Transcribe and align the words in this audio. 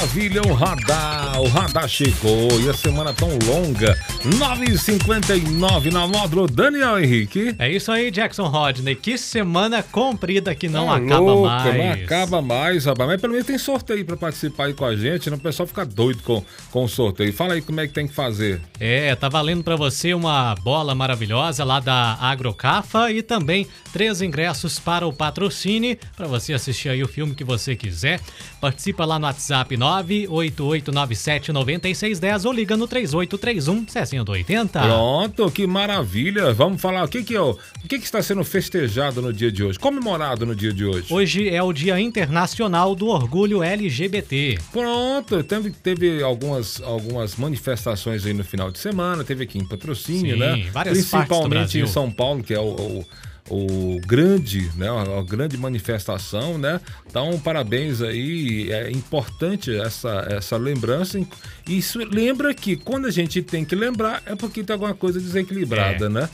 maravilha, 0.00 0.40
o 0.46 0.54
radar. 0.54 1.40
O 1.42 1.48
radar 1.48 1.86
chegou 1.86 2.58
e 2.62 2.70
a 2.70 2.72
semana 2.72 3.12
tão 3.12 3.28
longa. 3.44 3.94
9h59 4.24 5.92
na 5.92 6.06
módulo 6.06 6.46
Daniel 6.46 6.98
Henrique. 6.98 7.54
É 7.58 7.70
isso 7.70 7.92
aí, 7.92 8.10
Jackson 8.10 8.46
Rodney. 8.46 8.94
Que 8.94 9.18
semana 9.18 9.82
comprida 9.82 10.54
que 10.54 10.68
não 10.68 10.86
Tá 10.86 10.96
acaba 10.96 11.20
louco, 11.20 11.46
mais. 11.46 11.76
Não 11.76 11.92
acaba 12.04 12.40
mais, 12.42 12.84
rapaz. 12.86 13.10
Mas 13.10 13.20
pelo 13.20 13.34
menos 13.34 13.46
tem 13.46 13.58
sorteio 13.58 14.04
pra 14.06 14.16
participar 14.16 14.66
aí 14.66 14.74
com 14.74 14.86
a 14.86 14.96
gente. 14.96 15.28
Não 15.28 15.36
o 15.36 15.40
pessoal 15.40 15.66
fica 15.66 15.84
doido 15.84 16.22
com, 16.22 16.42
com 16.70 16.84
o 16.84 16.88
sorteio. 16.88 17.32
Fala 17.34 17.52
aí 17.54 17.60
como 17.60 17.80
é 17.80 17.86
que 17.86 17.92
tem 17.92 18.08
que 18.08 18.14
fazer. 18.14 18.58
É, 18.78 19.14
tá 19.14 19.28
valendo 19.28 19.62
pra 19.62 19.76
você 19.76 20.14
uma 20.14 20.54
bola 20.62 20.94
maravilhosa 20.94 21.62
lá 21.62 21.78
da 21.78 22.16
Agrocafa 22.20 23.12
e 23.12 23.22
também 23.22 23.66
três 23.92 24.22
ingressos 24.22 24.78
para 24.78 25.06
o 25.06 25.12
patrocínio 25.12 25.98
para 26.16 26.26
você 26.26 26.54
assistir 26.54 26.88
aí 26.88 27.02
o 27.02 27.08
filme 27.08 27.34
que 27.34 27.44
você 27.44 27.76
quiser. 27.76 28.18
Participa 28.60 29.04
lá 29.04 29.18
no 29.18 29.26
WhatsApp 29.26 29.76
988979610 29.90 32.44
ou 32.44 32.52
liga 32.52 32.76
no 32.76 32.86
3831 32.86 33.86
6080. 33.88 34.80
Pronto, 34.80 35.50
que 35.50 35.66
maravilha. 35.66 36.52
Vamos 36.52 36.80
falar 36.80 37.04
o 37.04 37.08
que 37.08 37.22
que, 37.22 37.34
é, 37.34 37.40
o 37.40 37.58
o 37.84 37.88
que 37.88 37.98
que 37.98 38.04
está 38.04 38.22
sendo 38.22 38.44
festejado 38.44 39.20
no 39.20 39.32
dia 39.32 39.50
de 39.50 39.64
hoje, 39.64 39.78
comemorado 39.78 40.46
no 40.46 40.54
dia 40.54 40.72
de 40.72 40.84
hoje. 40.84 41.12
Hoje 41.12 41.48
é 41.48 41.62
o 41.62 41.72
Dia 41.72 41.98
Internacional 41.98 42.94
do 42.94 43.08
Orgulho 43.08 43.62
LGBT. 43.62 44.58
Pronto, 44.70 45.42
teve, 45.42 45.70
teve 45.70 46.22
algumas, 46.22 46.80
algumas 46.82 47.36
manifestações 47.36 48.24
aí 48.24 48.32
no 48.32 48.44
final 48.44 48.70
de 48.70 48.78
semana, 48.78 49.24
teve 49.24 49.44
aqui 49.44 49.58
em 49.58 49.64
patrocínio, 49.64 50.34
Sim, 50.34 50.40
né? 50.40 50.68
várias 50.72 50.74
partes 51.06 51.10
do 51.10 51.10
Principalmente 51.10 51.48
Brasil. 51.48 51.84
em 51.84 51.88
São 51.88 52.10
Paulo, 52.10 52.42
que 52.42 52.54
é 52.54 52.60
o, 52.60 52.68
o, 52.68 53.04
o 53.48 54.00
grande, 54.06 54.70
né? 54.76 54.88
A, 54.88 55.22
grande 55.22 55.56
manifestação, 55.56 56.58
né? 56.58 56.80
Então, 57.06 57.38
parabéns 57.38 58.00
aí. 58.02 58.70
É 58.70 58.90
importante 58.90 59.74
essa, 59.76 60.26
essa 60.30 60.56
lembrança. 60.56 61.18
E 61.18 61.78
Isso 61.78 61.98
lembra 61.98 62.52
que 62.54 62.76
quando 62.76 63.06
a 63.06 63.10
gente 63.10 63.42
tem 63.42 63.64
que 63.64 63.74
lembrar, 63.74 64.22
é 64.26 64.34
porque 64.36 64.62
tem 64.62 64.74
alguma 64.74 64.94
coisa 64.94 65.18
desequilibrada, 65.20 66.06
É. 66.06 66.08
né? 66.08 66.28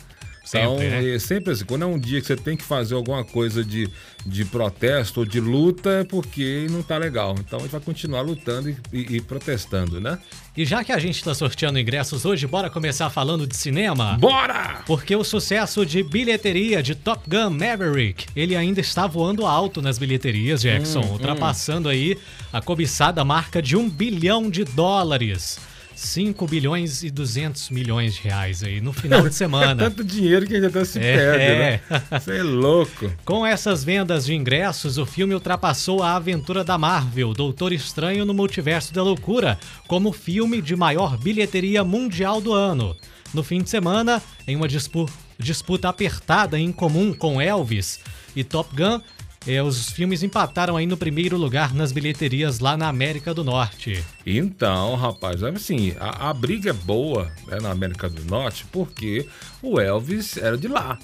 Então, 0.48 0.78
Sempre, 0.78 0.88
né? 0.90 1.14
é 1.14 1.18
sempre 1.18 1.52
assim, 1.52 1.64
quando 1.64 1.82
é 1.82 1.86
um 1.86 1.98
dia 1.98 2.20
que 2.20 2.26
você 2.28 2.36
tem 2.36 2.56
que 2.56 2.62
fazer 2.62 2.94
alguma 2.94 3.24
coisa 3.24 3.64
de, 3.64 3.88
de 4.24 4.44
protesto 4.44 5.20
ou 5.20 5.26
de 5.26 5.40
luta, 5.40 5.90
é 5.90 6.04
porque 6.04 6.66
não 6.70 6.82
tá 6.82 6.96
legal. 6.96 7.34
Então 7.40 7.58
a 7.58 7.62
gente 7.62 7.72
vai 7.72 7.80
continuar 7.80 8.20
lutando 8.20 8.70
e, 8.70 8.76
e- 8.92 9.16
e 9.16 9.20
protestando, 9.20 10.00
né? 10.00 10.18
E 10.56 10.64
já 10.64 10.84
que 10.84 10.92
a 10.92 10.98
gente 10.98 11.22
tá 11.22 11.34
sorteando 11.34 11.78
ingressos 11.78 12.24
hoje, 12.24 12.46
bora 12.46 12.70
começar 12.70 13.10
falando 13.10 13.46
de 13.46 13.56
cinema? 13.56 14.16
Bora! 14.18 14.82
Porque 14.86 15.14
o 15.16 15.24
sucesso 15.24 15.84
de 15.84 16.02
bilheteria 16.02 16.82
de 16.82 16.94
Top 16.94 17.28
Gun 17.28 17.50
Maverick, 17.50 18.26
ele 18.36 18.54
ainda 18.54 18.80
está 18.80 19.06
voando 19.06 19.44
alto 19.44 19.82
nas 19.82 19.98
bilheterias, 19.98 20.62
Jackson, 20.62 21.00
Hum, 21.00 21.10
ultrapassando 21.12 21.88
aí 21.88 22.16
a 22.52 22.60
cobiçada 22.60 23.24
marca 23.24 23.60
de 23.60 23.76
um 23.76 23.90
bilhão 23.90 24.48
de 24.48 24.64
dólares. 24.64 25.58
5 25.96 26.46
bilhões 26.46 27.02
e 27.02 27.10
200 27.10 27.70
milhões 27.70 28.14
de 28.16 28.20
reais 28.22 28.62
aí 28.62 28.80
no 28.82 28.92
final 28.92 29.26
de 29.26 29.34
semana. 29.34 29.74
Tanto 29.90 30.04
dinheiro 30.04 30.46
que 30.46 30.52
a 30.54 30.60
gente 30.60 30.66
até 30.68 30.84
se 30.84 30.98
É. 30.98 31.16
perde, 31.16 31.58
né? 31.58 32.00
Você 32.20 32.36
é 32.38 32.42
louco. 32.42 33.10
Com 33.24 33.46
essas 33.46 33.82
vendas 33.82 34.26
de 34.26 34.34
ingressos, 34.34 34.98
o 34.98 35.06
filme 35.06 35.32
ultrapassou 35.32 36.02
a 36.02 36.14
aventura 36.16 36.62
da 36.62 36.76
Marvel, 36.76 37.32
Doutor 37.32 37.72
Estranho 37.72 38.26
no 38.26 38.34
Multiverso 38.34 38.92
da 38.92 39.02
Loucura, 39.02 39.58
como 39.88 40.12
filme 40.12 40.60
de 40.60 40.76
maior 40.76 41.16
bilheteria 41.16 41.82
mundial 41.82 42.40
do 42.42 42.52
ano. 42.52 42.94
No 43.32 43.42
fim 43.42 43.62
de 43.62 43.70
semana, 43.70 44.22
em 44.46 44.54
uma 44.54 44.68
dispu- 44.68 45.08
disputa 45.38 45.88
apertada 45.88 46.58
em 46.58 46.70
comum 46.72 47.12
com 47.14 47.40
Elvis 47.40 48.00
e 48.36 48.44
Top 48.44 48.74
Gun, 48.76 49.00
eh, 49.46 49.62
os 49.62 49.90
filmes 49.90 50.22
empataram 50.22 50.76
aí 50.76 50.86
no 50.86 50.96
primeiro 50.96 51.36
lugar 51.36 51.74
nas 51.74 51.92
bilheterias 51.92 52.58
lá 52.58 52.76
na 52.76 52.88
América 52.88 53.32
do 53.32 53.44
Norte. 53.44 54.04
Então, 54.24 54.94
rapaz, 54.96 55.42
é 55.42 55.50
assim, 55.50 55.94
a, 55.98 56.30
a 56.30 56.34
briga 56.34 56.70
é 56.70 56.72
boa 56.72 57.30
né, 57.46 57.58
na 57.60 57.70
América 57.70 58.08
do 58.08 58.24
Norte 58.24 58.66
porque 58.72 59.26
o 59.62 59.80
Elvis 59.80 60.36
era 60.36 60.56
de 60.56 60.68
lá. 60.68 60.98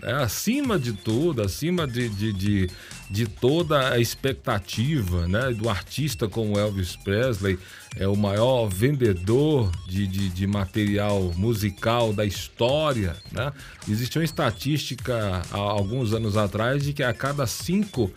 Né? 0.00 0.12
Acima 0.22 0.78
de 0.78 0.92
tudo, 0.92 1.42
acima 1.42 1.86
de, 1.86 2.08
de, 2.08 2.32
de, 2.32 2.70
de 3.10 3.26
toda 3.26 3.92
a 3.92 3.98
expectativa 3.98 5.26
né, 5.26 5.52
do 5.52 5.68
artista 5.68 6.28
como 6.28 6.58
Elvis 6.58 6.96
Presley, 6.96 7.58
é 7.96 8.06
o 8.06 8.16
maior 8.16 8.68
vendedor 8.68 9.70
de, 9.86 10.06
de, 10.06 10.28
de 10.28 10.46
material 10.46 11.32
musical 11.36 12.12
da 12.12 12.24
história. 12.24 13.16
Né? 13.32 13.52
Existe 13.88 14.18
uma 14.18 14.24
estatística 14.24 15.42
há 15.50 15.56
alguns 15.56 16.12
anos 16.12 16.36
atrás 16.36 16.84
de 16.84 16.92
que 16.92 17.02
a 17.02 17.14
cada 17.14 17.46
cinco 17.46 18.10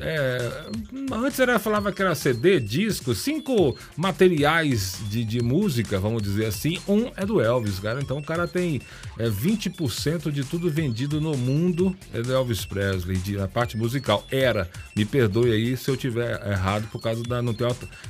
é, 0.00 0.66
antes 1.12 1.38
era 1.38 1.58
falava 1.58 1.92
que 1.92 2.02
era 2.02 2.14
CD, 2.14 2.60
disco, 2.60 3.14
cinco 3.14 3.76
materiais 3.96 4.98
de, 5.08 5.24
de 5.24 5.42
música, 5.42 5.98
vamos 5.98 6.22
dizer 6.22 6.46
assim, 6.46 6.78
um 6.88 7.10
é 7.16 7.24
do 7.24 7.40
Elvis, 7.40 7.78
cara. 7.78 8.00
Então 8.00 8.18
o 8.18 8.22
cara 8.22 8.46
tem 8.46 8.80
é, 9.18 9.28
20% 9.28 10.30
de 10.30 10.44
tudo 10.44 10.70
vendido 10.70 11.20
no 11.20 11.36
mundo 11.36 11.96
é 12.12 12.22
do 12.22 12.32
Elvis 12.32 12.64
Presley, 12.64 13.16
de, 13.18 13.38
a 13.38 13.48
parte 13.48 13.76
musical. 13.76 14.24
Era, 14.30 14.68
me 14.94 15.04
perdoe 15.04 15.52
aí 15.52 15.76
se 15.76 15.90
eu 15.90 15.96
tiver 15.96 16.46
errado 16.46 16.88
por 16.90 17.00
causa 17.00 17.22
da 17.22 17.40
não 17.40 17.54
ter 17.54 17.68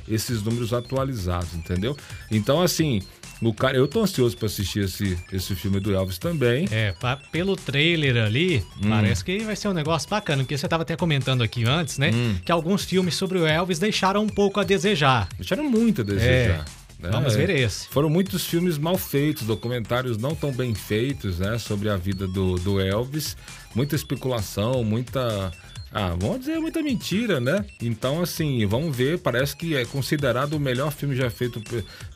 esses 0.08 0.42
números 0.42 0.72
atualizados, 0.72 1.54
entendeu? 1.54 1.96
Então 2.30 2.62
assim, 2.62 3.02
o 3.41 3.53
cara, 3.54 3.76
eu 3.76 3.87
tô 3.87 4.00
ansioso 4.03 4.37
para 4.37 4.47
assistir 4.47 4.81
esse, 4.84 5.16
esse 5.32 5.54
filme 5.54 5.78
do 5.81 5.94
Elvis 5.94 6.19
também. 6.19 6.66
É, 6.71 6.93
pa- 6.93 7.16
pelo 7.31 7.54
trailer 7.56 8.16
ali, 8.25 8.65
Hum. 8.82 8.88
parece 8.88 9.25
que 9.25 9.38
vai 9.41 9.54
ser 9.56 9.69
um 9.69 9.72
negócio 9.75 10.09
bacana, 10.09 10.43
porque 10.43 10.56
você 10.59 10.66
estava 10.66 10.82
até 10.82 10.97
comentando 10.97 11.43
aqui 11.43 11.65
antes, 11.65 11.99
né? 11.99 12.10
Hum. 12.12 12.37
Que 12.44 12.50
alguns 12.50 12.84
filmes 12.84 13.15
sobre 13.15 13.38
o 13.38 13.47
Elvis 13.47 13.78
deixaram 13.78 14.22
um 14.25 14.28
pouco 14.28 14.59
a 14.60 14.65
desejar. 14.65 15.28
Deixaram 15.37 15.65
muito 15.71 16.00
a 16.00 16.04
desejar. 16.04 16.65
né? 17.00 17.10
vamos 17.12 17.37
ver 17.37 17.49
esse. 17.50 17.87
Foram 17.88 18.10
muitos 18.10 18.44
filmes 18.44 18.76
mal 18.76 18.99
feitos, 18.99 19.47
documentários 19.47 20.19
não 20.19 20.34
tão 20.34 20.50
bem 20.53 20.75
feitos, 20.75 21.38
né? 21.38 21.56
Sobre 21.56 21.88
a 21.88 21.97
vida 21.97 22.26
do, 22.26 22.56
do 22.56 22.81
Elvis. 22.81 23.37
Muita 23.72 23.94
especulação, 23.94 24.82
muita. 24.82 25.53
Ah, 25.93 26.15
vamos 26.19 26.41
dizer 26.41 26.59
muita 26.60 26.82
mentira, 26.82 27.41
né? 27.41 27.65
Então, 27.82 28.21
assim, 28.21 28.65
vamos 28.66 28.94
ver. 28.94 29.19
Parece 29.21 29.56
que 29.56 29.75
é 29.75 29.84
considerado 29.87 30.53
o 30.54 30.60
melhor 30.60 30.93
filme 30.93 31.16
já 31.16 31.31
feito, 31.31 31.62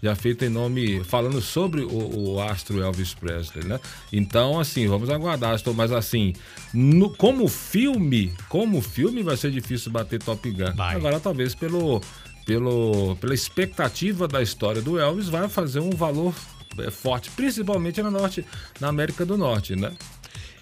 já 0.03 0.15
feito 0.15 0.45
em 0.45 0.49
nome. 0.51 1.03
falando 1.05 1.41
sobre 1.41 1.81
o, 1.83 2.33
o 2.35 2.41
astro 2.43 2.83
Elvis 2.83 3.15
Presley, 3.15 3.65
né? 3.65 3.81
Então, 4.13 4.61
assim, 4.61 4.87
vamos 4.87 5.09
aguardar. 5.09 5.55
Estou- 5.55 5.73
Mas, 5.75 5.91
assim, 5.91 6.35
no- 6.75 7.11
como 7.17 7.49
filme, 7.49 8.33
como 8.49 8.83
filme 8.83 9.23
vai 9.23 9.37
ser 9.37 9.51
difícil 9.51 9.91
bater 9.91 10.23
Top 10.23 10.51
Gun. 10.51 10.73
Vai. 10.75 10.97
Agora, 10.97 11.19
talvez 11.19 11.55
pelo 11.55 12.01
pelo, 12.45 13.17
pela 13.21 13.35
expectativa 13.35 14.27
da 14.27 14.43
história 14.43 14.83
do 14.83 14.99
Elvis, 14.99 15.29
vai 15.29 15.49
fazer 15.49 15.79
um 15.79 15.91
valor 15.91 16.35
é, 16.79 16.91
forte, 16.91 17.31
principalmente 17.31 18.03
na, 18.03 18.11
norte, 18.11 18.45
na 18.81 18.89
América 18.89 19.25
do 19.25 19.37
Norte, 19.39 19.77
né? 19.77 19.93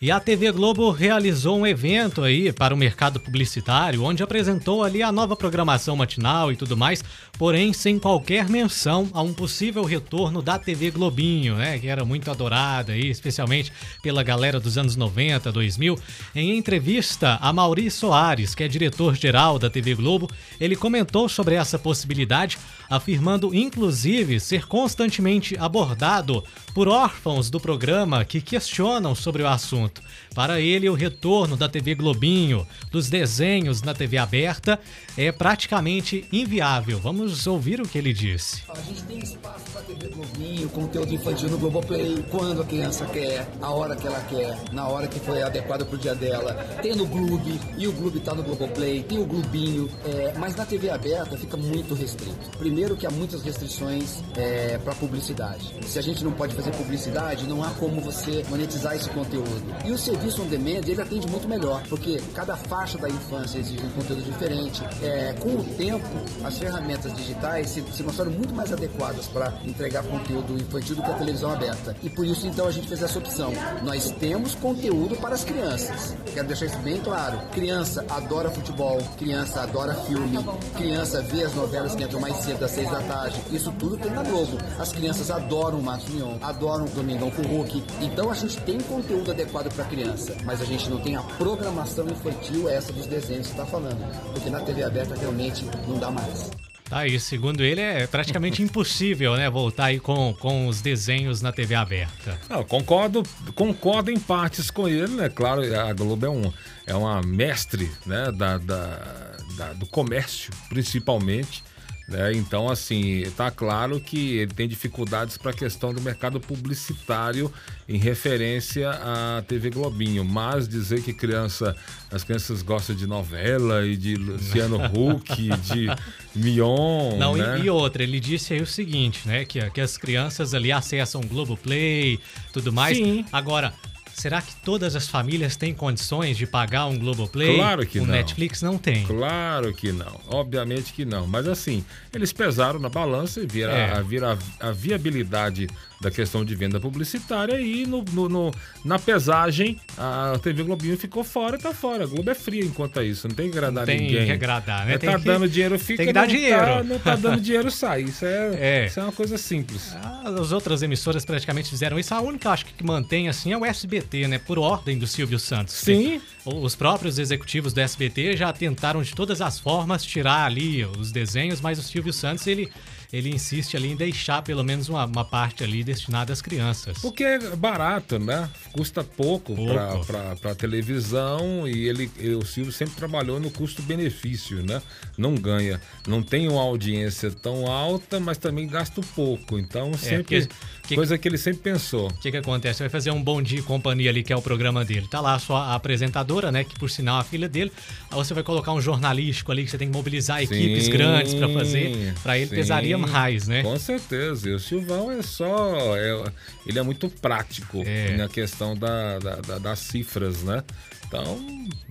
E 0.02 0.10
a 0.10 0.18
TV 0.18 0.50
Globo 0.50 0.90
realizou 0.90 1.58
um 1.58 1.66
evento 1.66 2.22
aí 2.22 2.50
para 2.54 2.72
o 2.72 2.76
mercado 2.76 3.20
publicitário, 3.20 4.02
onde 4.02 4.22
apresentou 4.22 4.82
ali 4.82 5.02
a 5.02 5.12
nova 5.12 5.36
programação 5.36 5.94
matinal 5.94 6.50
e 6.50 6.56
tudo 6.56 6.74
mais, 6.74 7.04
porém 7.36 7.74
sem 7.74 7.98
qualquer 7.98 8.48
menção 8.48 9.10
a 9.12 9.20
um 9.20 9.34
possível 9.34 9.84
retorno 9.84 10.40
da 10.40 10.58
TV 10.58 10.90
Globinho, 10.90 11.56
né, 11.56 11.78
que 11.78 11.86
era 11.86 12.02
muito 12.02 12.30
adorada 12.30 12.92
aí, 12.92 13.10
especialmente 13.10 13.70
pela 14.02 14.22
galera 14.22 14.58
dos 14.58 14.78
anos 14.78 14.96
90, 14.96 15.52
2000. 15.52 15.98
Em 16.34 16.56
entrevista 16.56 17.36
a 17.38 17.52
Mauri 17.52 17.90
Soares, 17.90 18.54
que 18.54 18.64
é 18.64 18.68
diretor-geral 18.68 19.58
da 19.58 19.68
TV 19.68 19.94
Globo, 19.94 20.30
ele 20.58 20.76
comentou 20.76 21.28
sobre 21.28 21.56
essa 21.56 21.78
possibilidade, 21.78 22.56
afirmando 22.88 23.54
inclusive 23.54 24.40
ser 24.40 24.66
constantemente 24.66 25.58
abordado 25.58 26.42
por 26.72 26.88
órfãos 26.88 27.50
do 27.50 27.60
programa 27.60 28.24
que 28.24 28.40
questionam 28.40 29.14
sobre 29.14 29.42
o 29.42 29.46
assunto. 29.46 29.89
Para 30.34 30.60
ele, 30.60 30.88
o 30.88 30.94
retorno 30.94 31.56
da 31.56 31.68
TV 31.68 31.94
Globinho, 31.94 32.66
dos 32.90 33.08
desenhos 33.08 33.82
na 33.82 33.92
TV 33.92 34.16
aberta, 34.18 34.78
é 35.16 35.32
praticamente 35.32 36.24
inviável. 36.32 36.98
Vamos 36.98 37.46
ouvir 37.46 37.80
o 37.80 37.88
que 37.88 37.98
ele 37.98 38.12
disse. 38.12 38.62
A 38.68 38.80
gente 38.80 39.02
tem 39.02 39.18
espaço 39.18 39.64
para 39.72 39.82
TV 39.82 40.08
Globinho, 40.08 40.68
conteúdo 40.68 41.12
infantil 41.12 41.48
no 41.50 41.58
Globoplay, 41.58 42.24
quando 42.30 42.62
a 42.62 42.64
criança 42.64 43.04
quer, 43.06 43.48
a 43.60 43.70
hora 43.70 43.96
que 43.96 44.06
ela 44.06 44.20
quer, 44.20 44.56
na 44.72 44.86
hora 44.86 45.08
que 45.08 45.18
foi 45.18 45.42
adequada 45.42 45.84
pro 45.84 45.98
dia 45.98 46.14
dela. 46.14 46.54
Tem 46.80 46.94
no 46.94 47.06
Gloob, 47.06 47.60
e 47.76 47.86
o 47.86 47.92
Gloob 47.92 48.20
tá 48.20 48.34
no 48.34 48.42
Globoplay, 48.42 49.02
tem 49.02 49.18
o 49.18 49.26
Globinho, 49.26 49.90
é, 50.04 50.32
mas 50.38 50.54
na 50.54 50.64
TV 50.64 50.90
aberta 50.90 51.36
fica 51.36 51.56
muito 51.56 51.94
restrito. 51.94 52.50
Primeiro 52.58 52.96
que 52.96 53.06
há 53.06 53.10
muitas 53.10 53.42
restrições 53.42 54.22
é, 54.36 54.78
para 54.78 54.94
publicidade. 54.94 55.74
Se 55.86 55.98
a 55.98 56.02
gente 56.02 56.22
não 56.22 56.32
pode 56.32 56.54
fazer 56.54 56.70
publicidade, 56.72 57.46
não 57.46 57.62
há 57.62 57.70
como 57.70 58.00
você 58.00 58.44
monetizar 58.48 58.94
esse 58.94 59.08
conteúdo. 59.10 59.64
E 59.84 59.92
o 59.92 59.98
serviço 59.98 60.42
on 60.42 60.46
demand, 60.46 60.86
ele 60.86 61.00
atende 61.00 61.26
muito 61.26 61.48
melhor, 61.48 61.82
porque 61.88 62.20
cada 62.34 62.56
faixa 62.56 62.98
da 62.98 63.08
infância 63.08 63.58
exige 63.58 63.84
um 63.84 63.90
conteúdo 63.90 64.22
diferente. 64.22 64.82
É, 65.02 65.34
com 65.38 65.48
o 65.48 65.64
tempo, 65.76 66.06
as 66.44 66.58
ferramentas 66.58 67.14
digitais 67.16 67.70
se, 67.70 67.82
se 67.92 68.02
mostraram 68.02 68.30
muito 68.30 68.54
mais 68.54 68.72
adequadas 68.72 69.26
para 69.26 69.52
entregar 69.64 70.02
conteúdo 70.04 70.54
infantil 70.54 70.96
do 70.96 71.02
que 71.02 71.10
a 71.10 71.14
televisão 71.14 71.50
aberta. 71.50 71.96
E 72.02 72.10
por 72.10 72.26
isso, 72.26 72.46
então, 72.46 72.66
a 72.66 72.70
gente 72.70 72.88
fez 72.88 73.02
essa 73.02 73.18
opção. 73.18 73.52
Nós 73.82 74.10
temos 74.12 74.54
conteúdo 74.54 75.16
para 75.16 75.34
as 75.34 75.44
crianças. 75.44 76.14
Quero 76.32 76.46
deixar 76.46 76.66
isso 76.66 76.78
bem 76.78 76.98
claro. 77.00 77.38
Criança 77.52 78.04
adora 78.08 78.50
futebol, 78.50 78.98
criança 79.18 79.62
adora 79.62 79.94
filme, 79.94 80.38
criança 80.76 81.22
vê 81.22 81.44
as 81.44 81.54
novelas 81.54 81.94
que 81.94 82.04
entram 82.04 82.20
mais 82.20 82.36
cedo, 82.36 82.60
das 82.60 82.70
seis 82.70 82.90
da 82.90 83.00
tarde. 83.00 83.40
Isso 83.50 83.72
tudo 83.78 83.96
tem 83.96 84.10
na 84.10 84.22
Globo. 84.22 84.58
As 84.78 84.92
crianças 84.92 85.30
adoram 85.30 85.78
o 85.78 85.82
Marcos 85.82 86.08
Mion, 86.10 86.36
adoram 86.42 86.84
o 86.84 86.88
Domingão 86.90 87.30
com 87.30 87.42
o 87.42 87.46
Hulk. 87.46 87.82
Então 88.00 88.30
a 88.30 88.34
gente 88.34 88.60
tem 88.60 88.78
conteúdo 88.80 89.30
adequado 89.30 89.69
para 89.74 89.84
criança, 89.84 90.36
mas 90.44 90.60
a 90.60 90.64
gente 90.64 90.88
não 90.88 90.98
tem 91.00 91.16
a 91.16 91.22
programação 91.22 92.06
infantil 92.06 92.68
essa 92.68 92.92
dos 92.92 93.06
desenhos 93.06 93.46
que 93.46 93.52
está 93.52 93.66
falando. 93.66 93.98
Porque 94.32 94.50
na 94.50 94.60
TV 94.60 94.82
aberta 94.82 95.14
realmente 95.14 95.64
não 95.86 95.98
dá 95.98 96.10
mais. 96.10 96.50
Tá 96.90 96.98
aí, 96.98 97.20
segundo 97.20 97.62
ele, 97.62 97.80
é 97.80 98.04
praticamente 98.08 98.60
impossível, 98.64 99.36
né, 99.36 99.48
voltar 99.48 99.86
aí 99.86 100.00
com, 100.00 100.34
com 100.34 100.66
os 100.66 100.80
desenhos 100.80 101.40
na 101.40 101.52
TV 101.52 101.76
aberta. 101.76 102.36
Não, 102.48 102.64
concordo, 102.64 103.22
concordo 103.54 104.10
em 104.10 104.18
partes 104.18 104.72
com 104.72 104.88
ele, 104.88 105.14
né? 105.14 105.28
Claro, 105.28 105.62
a 105.78 105.92
Globo 105.92 106.26
é, 106.26 106.28
um, 106.28 106.52
é 106.86 106.94
uma 106.94 107.22
mestre 107.22 107.88
né, 108.04 108.32
da, 108.32 108.58
da, 108.58 109.36
da 109.56 109.72
do 109.74 109.86
comércio, 109.86 110.52
principalmente. 110.68 111.62
Né? 112.10 112.32
Então, 112.34 112.68
assim, 112.68 113.20
está 113.20 113.52
claro 113.52 114.00
que 114.00 114.38
ele 114.38 114.52
tem 114.52 114.66
dificuldades 114.66 115.38
para 115.38 115.52
a 115.52 115.54
questão 115.54 115.94
do 115.94 116.00
mercado 116.00 116.40
publicitário 116.40 117.52
em 117.88 117.98
referência 117.98 118.90
à 118.90 119.44
TV 119.46 119.70
Globinho. 119.70 120.24
Mas 120.24 120.68
dizer 120.68 121.04
que 121.04 121.12
criança, 121.12 121.76
as 122.10 122.24
crianças 122.24 122.62
gostam 122.62 122.96
de 122.96 123.06
novela 123.06 123.86
e 123.86 123.96
de 123.96 124.16
Luciano 124.16 124.78
Huck, 124.92 125.48
de 125.58 125.86
Mion. 126.34 127.16
Não, 127.16 127.36
né? 127.36 127.60
e, 127.60 127.66
e, 127.66 127.70
outra, 127.70 128.02
ele 128.02 128.18
disse 128.18 128.54
aí 128.54 128.60
o 128.60 128.66
seguinte, 128.66 129.28
né? 129.28 129.44
Que, 129.44 129.70
que 129.70 129.80
as 129.80 129.96
crianças 129.96 130.52
ali 130.52 130.72
acessam 130.72 131.20
Globoplay, 131.20 132.18
tudo 132.52 132.72
mais. 132.72 132.96
Sim. 132.96 133.24
Agora, 133.32 133.72
Será 134.14 134.42
que 134.42 134.54
todas 134.64 134.94
as 134.94 135.08
famílias 135.08 135.56
têm 135.56 135.72
condições 135.72 136.36
de 136.36 136.46
pagar 136.46 136.86
um 136.86 136.98
Globoplay? 136.98 137.56
Claro 137.56 137.86
que 137.86 137.98
o 137.98 138.06
não. 138.06 138.12
Netflix 138.14 138.60
não 138.62 138.76
tem. 138.76 139.04
Claro 139.04 139.72
que 139.72 139.92
não. 139.92 140.20
Obviamente 140.28 140.92
que 140.92 141.04
não. 141.04 141.26
Mas 141.26 141.46
assim, 141.48 141.84
eles 142.12 142.32
pesaram 142.32 142.78
na 142.78 142.88
balança 142.88 143.40
e 143.40 143.46
viram 143.46 143.72
É. 143.72 143.92
a, 143.92 144.68
a, 144.68 144.72
viabilidade 144.72 145.68
da 146.00 146.10
questão 146.10 146.44
de 146.44 146.54
venda 146.54 146.80
publicitária 146.80 147.60
e 147.60 147.86
no, 147.86 148.02
no- 148.12 148.28
no- 148.28 148.50
na 148.84 148.98
pesagem 148.98 149.78
a 149.98 150.38
TV 150.42 150.62
Globinho 150.62 150.96
ficou 150.96 151.22
fora 151.22 151.56
e 151.56 151.60
tá 151.60 151.74
fora. 151.74 152.04
A 152.04 152.06
Globo 152.06 152.30
é 152.30 152.34
fria 152.34 152.64
enquanto 152.64 152.98
é 153.00 153.04
isso. 153.04 153.28
Não 153.28 153.34
tem 153.34 153.50
que 153.50 153.58
agradar 153.58 153.84
Tem 153.86 154.00
ninguém. 154.00 154.26
que 154.26 154.32
agradar, 154.32 154.86
né? 154.86 154.94
É, 154.94 154.98
Tem 154.98 155.10
tá 155.10 155.18
que- 155.18 155.24
dando 155.24 155.48
dinheiro, 155.48 155.78
fica. 155.78 155.98
tem 155.98 156.06
que 156.06 156.12
dar 156.12 156.22
não 156.22 156.28
dinheiro. 156.28 156.58
Tá, 156.64 156.82
não 156.82 156.98
tá 156.98 157.16
dando 157.16 157.40
dinheiro, 157.40 157.70
sai. 157.70 158.02
Isso 158.02 158.24
é, 158.24 158.50
É. 158.82 158.86
Isso 158.86 158.98
é 158.98 159.02
uma 159.02 159.12
coisa 159.12 159.36
simples. 159.36 159.94
Ah, 159.96 160.22
As 160.40 160.52
outras 160.52 160.82
emissoras 160.82 161.24
praticamente 161.24 161.68
fizeram 161.68 161.98
isso. 161.98 162.14
A 162.14 162.20
única, 162.20 162.50
acho 162.50 162.64
que, 162.66 162.72
que 162.72 162.84
mantém 162.84 163.28
assim 163.28 163.52
é 163.52 163.58
o 163.58 163.64
SBT, 163.64 163.99
né? 164.28 164.38
Por 164.38 164.58
ordem 164.58 164.98
do 164.98 165.06
Silvio 165.06 165.38
Santos. 165.38 165.74
Sim. 165.74 166.20
Os 166.44 166.74
próprios 166.74 167.18
executivos 167.18 167.72
do 167.72 167.80
SBT 167.80 168.36
já 168.36 168.52
tentaram 168.52 169.02
de 169.02 169.14
todas 169.14 169.40
as 169.40 169.58
formas 169.58 170.02
tirar 170.02 170.46
ali 170.46 170.84
os 170.84 171.12
desenhos, 171.12 171.60
mas 171.60 171.78
o 171.78 171.82
Silvio 171.82 172.12
Santos 172.12 172.46
ele, 172.46 172.70
ele 173.12 173.28
insiste 173.28 173.76
ali 173.76 173.88
em 173.92 173.96
deixar 173.96 174.40
pelo 174.42 174.64
menos 174.64 174.88
uma, 174.88 175.04
uma 175.04 175.24
parte 175.24 175.62
ali 175.62 175.84
destinada 175.84 176.32
às 176.32 176.40
crianças. 176.40 176.98
Porque 176.98 177.22
é 177.24 177.38
barato, 177.56 178.18
né? 178.18 178.48
Custa 178.72 179.04
pouco, 179.04 179.54
Pouco. 179.54 180.06
para 180.40 180.54
televisão 180.54 181.68
e 181.68 181.86
ele, 181.88 182.10
o 182.34 182.44
Silvio 182.44 182.72
sempre 182.72 182.94
trabalhou 182.94 183.38
no 183.38 183.50
custo-benefício, 183.50 184.62
né? 184.64 184.80
Não 185.18 185.34
ganha, 185.34 185.80
não 186.06 186.22
tem 186.22 186.48
uma 186.48 186.62
audiência 186.62 187.30
tão 187.30 187.66
alta, 187.66 188.18
mas 188.18 188.38
também 188.38 188.66
gasta 188.66 189.00
pouco. 189.14 189.58
Então 189.58 189.92
sempre 189.94 190.36
É, 190.36 190.40
porque- 190.40 190.54
que- 190.90 190.94
coisa 190.96 191.16
que 191.18 191.26
ele 191.26 191.38
sempre 191.38 191.60
pensou. 191.62 192.08
O 192.08 192.14
que 192.14 192.30
que 192.30 192.36
acontece? 192.36 192.78
Você 192.78 192.82
vai 192.84 192.90
fazer 192.90 193.10
um 193.10 193.22
Bom 193.22 193.40
Dia 193.42 193.58
e 193.58 193.62
Companhia 193.62 194.10
ali, 194.10 194.22
que 194.22 194.32
é 194.32 194.36
o 194.36 194.42
programa 194.42 194.84
dele. 194.84 195.06
Tá 195.10 195.20
lá 195.20 195.34
a 195.34 195.38
sua 195.38 195.74
apresentadora, 195.74 196.52
né? 196.52 196.62
Que 196.64 196.78
por 196.78 196.90
sinal 196.90 197.18
é 197.18 197.20
a 197.20 197.24
filha 197.24 197.48
dele. 197.48 197.72
Aí 198.10 198.16
você 198.16 198.34
vai 198.34 198.42
colocar 198.42 198.72
um 198.72 198.80
jornalístico 198.80 199.50
ali 199.52 199.64
que 199.64 199.70
você 199.70 199.78
tem 199.78 199.88
que 199.90 199.96
mobilizar 199.96 200.42
equipes 200.42 200.84
Sim, 200.84 200.90
grandes 200.90 201.34
pra 201.34 201.48
fazer. 201.48 202.14
Pra 202.22 202.36
ele 202.38 202.48
sim, 202.48 202.54
pesaria 202.54 202.98
mais, 202.98 203.48
né? 203.48 203.62
Com 203.62 203.78
certeza. 203.78 204.48
E 204.48 204.52
o 204.52 204.58
Silvão 204.60 205.10
é 205.10 205.22
só. 205.22 205.96
é- 205.96 206.30
ele 206.66 206.78
é 206.78 206.82
muito 206.82 207.08
prático 207.08 207.82
É. 207.86 208.16
na 208.16 208.28
questão 208.28 208.76
da, 208.76 209.18
da- 209.18 209.36
da- 209.36 209.58
das 209.58 209.78
cifras, 209.80 210.42
né? 210.42 210.62
Então, 211.10 211.40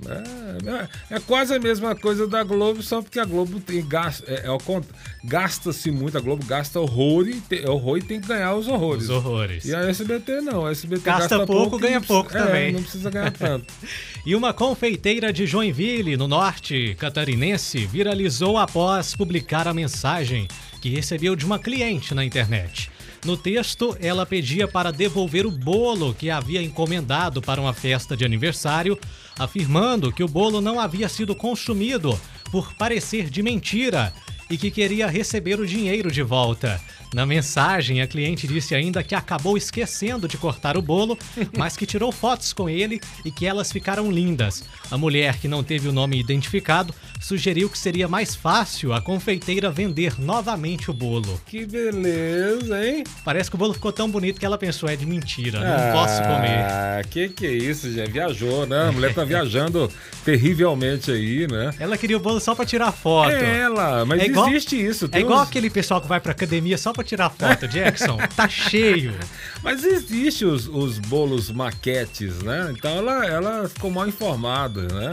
é, 0.07 0.85
é- 1.11 1.15
é 1.17 1.19
quase 1.19 1.53
a 1.53 1.59
mesma 1.59 1.93
coisa 1.93 2.25
da 2.25 2.41
Globo, 2.41 2.81
só 2.81 3.01
porque 3.01 3.19
a 3.19 3.25
Globo 3.25 3.59
tem 3.59 3.85
gasta, 3.85 4.23
é, 4.31 4.45
é 4.47 4.81
gasta-se 5.25 5.91
muito, 5.91 6.17
a 6.17 6.21
Globo 6.21 6.45
gasta 6.45 6.79
horror 6.79 7.27
e, 7.27 7.41
tem, 7.41 7.67
horror 7.67 7.97
e 7.97 8.01
tem 8.01 8.21
que 8.21 8.27
ganhar 8.27 8.55
os 8.55 8.69
horrores. 8.69 9.03
Os 9.03 9.09
horrores. 9.09 9.65
E 9.65 9.75
a 9.75 9.81
SBT 9.89 10.39
não, 10.39 10.65
a 10.65 10.71
SBT 10.71 11.01
Gasta 11.03 11.37
gasta, 11.37 11.45
pouco, 11.45 11.77
e 11.77 11.81
ganha 11.81 11.99
pouco 11.99 12.35
é, 12.35 12.41
também. 12.41 12.71
não 12.71 12.81
precisa 12.81 13.09
ganhar 13.09 13.31
tanto. 13.31 13.65
E 14.25 14.35
uma 14.35 14.53
confeiteira 14.53 15.31
de 15.33 15.47
Joinville, 15.47 16.15
no 16.17 16.27
norte 16.27 16.95
catarinense, 16.99 17.85
viralizou 17.85 18.57
após 18.57 19.15
publicar 19.15 19.67
a 19.67 19.73
mensagem 19.73 20.47
que 20.81 20.89
recebeu 20.89 21.35
de 21.35 21.45
uma 21.45 21.57
cliente 21.57 22.13
na 22.13 22.23
internet. 22.23 22.91
No 23.25 23.35
texto, 23.35 23.97
ela 23.99 24.25
pedia 24.25 24.67
para 24.67 24.91
devolver 24.91 25.45
o 25.45 25.51
bolo 25.51 26.13
que 26.13 26.29
havia 26.29 26.61
encomendado 26.61 27.41
para 27.41 27.59
uma 27.59 27.73
festa 27.73 28.15
de 28.15 28.23
aniversário, 28.23 28.97
afirmando 29.37 30.11
que 30.11 30.23
o 30.23 30.27
bolo 30.27 30.61
não 30.61 30.79
havia 30.79 31.09
sido 31.09 31.35
consumido 31.35 32.17
por 32.49 32.73
parecer 32.75 33.29
de 33.29 33.43
mentira 33.43 34.13
e 34.49 34.57
que 34.57 34.71
queria 34.71 35.07
receber 35.07 35.59
o 35.59 35.65
dinheiro 35.65 36.11
de 36.11 36.21
volta. 36.23 36.79
Na 37.13 37.25
mensagem, 37.25 38.01
a 38.01 38.07
cliente 38.07 38.47
disse 38.47 38.75
ainda 38.75 39.03
que 39.03 39.15
acabou 39.15 39.57
esquecendo 39.57 40.27
de 40.27 40.37
cortar 40.37 40.77
o 40.77 40.81
bolo, 40.81 41.17
mas 41.57 41.75
que 41.75 41.85
tirou 41.85 42.11
fotos 42.11 42.53
com 42.53 42.69
ele 42.69 43.01
e 43.25 43.31
que 43.31 43.47
elas 43.47 43.71
ficaram 43.71 44.11
lindas. 44.11 44.63
A 44.91 44.97
mulher, 44.97 45.37
que 45.39 45.47
não 45.47 45.63
teve 45.63 45.87
o 45.87 45.91
nome 45.91 46.19
identificado, 46.19 46.93
sugeriu 47.19 47.67
que 47.69 47.77
seria 47.79 48.07
mais 48.07 48.35
fácil 48.35 48.93
a 48.93 49.01
confeiteira 49.01 49.71
vender 49.71 50.19
novamente 50.19 50.91
o 50.91 50.93
bolo. 50.93 51.41
que 51.47 51.65
beleza, 51.65 52.85
hein? 52.85 53.03
Parece 53.25 53.49
que 53.49 53.55
o 53.55 53.59
bolo 53.59 53.73
ficou 53.73 53.91
tão 53.91 54.09
bonito 54.09 54.39
que 54.39 54.45
ela 54.45 54.57
pensou, 54.57 54.87
é 54.87 54.95
de 54.95 55.05
mentira, 55.05 55.59
não 55.59 55.93
posso 55.93 56.21
comer. 56.21 56.59
Ah, 56.63 57.01
que 57.09 57.29
que 57.29 57.45
é 57.47 57.51
isso, 57.51 57.91
gente? 57.91 58.11
Viajou, 58.11 58.65
né? 58.67 58.87
A 58.87 58.91
mulher 58.91 59.13
tá 59.13 59.23
viajando 59.25 59.91
terrivelmente 60.23 61.11
aí, 61.11 61.47
né? 61.47 61.71
Ela 61.79 61.97
queria 61.97 62.17
o 62.17 62.19
bolo 62.19 62.39
só 62.39 62.53
pra 62.53 62.65
tirar 62.65 62.91
foto. 62.91 63.31
É 63.31 63.59
ela, 63.61 64.05
mas 64.05 64.21
É 64.21 64.25
igual- 64.39 64.49
existe 64.49 64.75
isso. 64.85 65.09
É 65.11 65.19
igual 65.19 65.41
uns- 65.41 65.47
aquele 65.47 65.69
pessoal 65.69 66.01
que 66.01 66.07
vai 66.07 66.19
pra 66.19 66.31
academia 66.31 66.77
só 66.77 66.91
pra 66.93 67.03
tirar 67.03 67.29
foto, 67.29 67.67
Jackson. 67.69 68.17
tá 68.35 68.47
cheio. 68.49 69.13
Mas 69.63 69.83
existe 69.83 70.45
os, 70.45 70.67
os 70.67 70.97
bolos 70.99 71.51
maquetes, 71.51 72.39
né? 72.39 72.73
Então 72.75 72.91
ela, 72.91 73.25
ela 73.25 73.69
ficou 73.69 73.91
mal 73.91 74.07
informada, 74.07 74.81
né? 74.93 75.09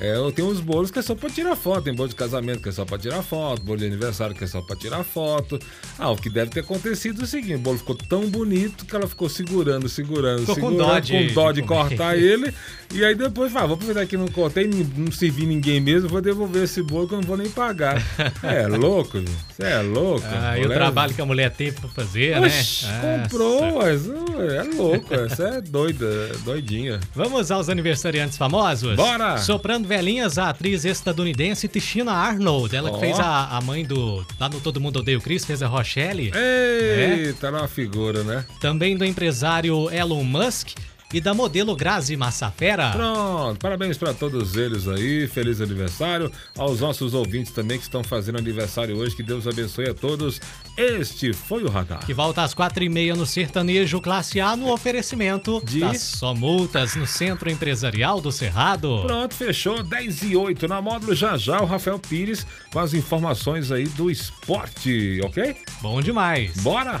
É, 0.00 0.16
eu 0.16 0.32
tenho 0.32 0.48
uns 0.48 0.60
bolos 0.60 0.90
que 0.90 0.98
é 0.98 1.02
só 1.02 1.14
pra 1.14 1.30
tirar 1.30 1.54
foto. 1.54 1.82
Tem 1.84 1.94
bolo 1.94 2.08
de 2.08 2.14
casamento 2.16 2.60
que 2.60 2.68
é 2.68 2.72
só 2.72 2.84
pra 2.84 2.98
tirar 2.98 3.22
foto, 3.22 3.62
bolo 3.62 3.78
de 3.78 3.86
aniversário 3.86 4.34
que 4.34 4.42
é 4.44 4.46
só 4.46 4.60
pra 4.60 4.74
tirar 4.74 5.04
foto. 5.04 5.58
Ah, 5.98 6.10
o 6.10 6.16
que 6.16 6.28
deve 6.28 6.50
ter 6.50 6.60
acontecido 6.60 7.20
é 7.20 7.24
o 7.24 7.26
seguinte: 7.26 7.54
o 7.54 7.58
bolo 7.58 7.78
ficou 7.78 7.94
tão 7.94 8.28
bonito 8.28 8.84
que 8.84 8.94
ela 8.96 9.06
ficou 9.06 9.28
segurando, 9.28 9.88
segurando, 9.88 10.40
Ficou 10.40 10.54
com 10.56 10.60
segurando, 10.70 10.88
dó 10.88 10.98
de- 10.98 11.12
com 11.28 11.34
dó 11.34 11.52
de, 11.52 11.62
cortar 11.62 12.18
ele. 12.18 12.52
E 12.92 13.04
aí 13.04 13.14
depois, 13.14 13.50
vai, 13.52 13.66
vou 13.66 13.74
aproveitar 13.74 14.06
que 14.06 14.16
não 14.16 14.28
cortei, 14.28 14.68
não, 14.68 15.10
servi 15.10 15.46
ninguém 15.46 15.80
mesmo, 15.80 16.08
vou 16.08 16.20
devolver 16.20 16.62
esse 16.64 16.82
bolo 16.82 17.08
que 17.08 17.14
eu 17.14 17.20
não 17.20 17.26
vou 17.26 17.36
nem 17.36 17.48
pagar. 17.50 18.00
É 18.42 18.66
louco, 18.66 19.18
você 19.48 19.62
é 19.64 19.80
louco. 19.80 20.24
Ah, 20.28 20.58
e 20.58 20.64
o 20.64 20.68
trabalho 20.68 21.14
que 21.14 21.20
a 21.20 21.26
mulher 21.26 21.50
teve 21.50 21.72
pra 21.80 21.88
fazer, 21.88 22.38
Oxi, 22.38 22.86
né? 22.86 23.22
comprou, 23.22 23.78
mas 23.78 24.06
é 24.08 24.62
louco, 24.76 25.14
essa 25.14 25.44
é 25.44 25.60
doida, 25.60 26.28
doidinha. 26.44 27.00
Vamos 27.14 27.50
aos 27.50 27.68
aniversariantes 27.68 28.36
famosos? 28.36 28.96
Bora! 28.96 29.38
Soprando 29.38 29.83
velhinhas, 29.84 30.38
a 30.38 30.48
atriz 30.50 30.84
estadunidense 30.84 31.68
Tichina 31.68 32.12
Arnold. 32.12 32.74
Ela 32.74 32.90
que 32.90 32.96
Ó. 32.96 33.00
fez 33.00 33.18
a, 33.18 33.56
a 33.56 33.60
mãe 33.60 33.84
do. 33.84 34.24
Lá 34.38 34.48
no 34.48 34.60
Todo 34.60 34.80
Mundo 34.80 34.98
Odeia 35.00 35.18
o 35.18 35.20
Chris, 35.20 35.44
fez 35.44 35.62
a 35.62 35.66
Rochelle. 35.66 36.32
Eita, 36.34 37.48
era 37.48 37.58
uma 37.58 37.68
figura, 37.68 38.22
né? 38.24 38.44
Também 38.60 38.96
do 38.96 39.04
empresário 39.04 39.90
Elon 39.90 40.24
Musk 40.24 40.70
e 41.14 41.20
da 41.20 41.32
modelo 41.32 41.76
Grazi 41.76 42.16
Massafera. 42.16 42.90
Pronto, 42.90 43.58
parabéns 43.60 43.96
para 43.96 44.12
todos 44.12 44.56
eles 44.56 44.88
aí, 44.88 45.28
feliz 45.28 45.60
aniversário. 45.60 46.30
Aos 46.58 46.80
nossos 46.80 47.14
ouvintes 47.14 47.52
também 47.52 47.78
que 47.78 47.84
estão 47.84 48.02
fazendo 48.02 48.38
aniversário 48.38 48.96
hoje, 48.96 49.14
que 49.14 49.22
Deus 49.22 49.46
abençoe 49.46 49.88
a 49.88 49.94
todos. 49.94 50.40
Este 50.76 51.32
foi 51.32 51.62
o 51.62 51.68
Radar. 51.68 52.04
Que 52.04 52.12
volta 52.12 52.42
às 52.42 52.52
quatro 52.52 52.82
e 52.82 52.88
meia 52.88 53.14
no 53.14 53.24
Sertanejo 53.24 54.00
Classe 54.00 54.40
A 54.40 54.56
no 54.56 54.72
oferecimento 54.72 55.62
De? 55.64 55.80
das 55.80 56.00
Só 56.02 56.34
Multas 56.34 56.96
no 56.96 57.06
Centro 57.06 57.48
Empresarial 57.48 58.20
do 58.20 58.32
Cerrado. 58.32 59.02
Pronto, 59.06 59.34
fechou, 59.34 59.82
10 59.82 60.22
e 60.24 60.36
8 60.36 60.66
na 60.66 60.82
módulo 60.82 61.14
já 61.14 61.36
já 61.36 61.60
o 61.60 61.64
Rafael 61.64 61.98
Pires 61.98 62.44
com 62.72 62.80
as 62.80 62.92
informações 62.92 63.70
aí 63.70 63.86
do 63.86 64.10
esporte, 64.10 65.20
ok? 65.22 65.56
Bom 65.80 66.00
demais. 66.02 66.56
Bora! 66.56 67.00